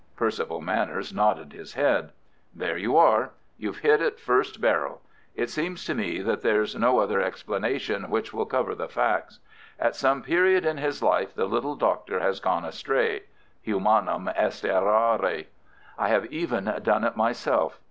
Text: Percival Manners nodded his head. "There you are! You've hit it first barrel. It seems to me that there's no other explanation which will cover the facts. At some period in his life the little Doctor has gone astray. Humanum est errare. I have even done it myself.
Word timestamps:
Percival 0.15 0.61
Manners 0.61 1.13
nodded 1.13 1.53
his 1.53 1.75
head. 1.75 2.11
"There 2.55 2.75
you 2.75 2.97
are! 2.97 3.33
You've 3.59 3.77
hit 3.77 4.01
it 4.01 4.19
first 4.19 4.59
barrel. 4.59 5.03
It 5.35 5.51
seems 5.51 5.85
to 5.85 5.93
me 5.93 6.23
that 6.23 6.41
there's 6.41 6.75
no 6.75 6.97
other 6.97 7.21
explanation 7.21 8.09
which 8.09 8.33
will 8.33 8.47
cover 8.47 8.73
the 8.73 8.87
facts. 8.89 9.37
At 9.79 9.95
some 9.95 10.23
period 10.23 10.65
in 10.65 10.77
his 10.77 11.03
life 11.03 11.35
the 11.35 11.45
little 11.45 11.75
Doctor 11.75 12.19
has 12.19 12.39
gone 12.39 12.65
astray. 12.65 13.25
Humanum 13.61 14.27
est 14.29 14.65
errare. 14.67 15.45
I 15.99 16.07
have 16.07 16.25
even 16.33 16.73
done 16.81 17.03
it 17.03 17.15
myself. 17.15 17.77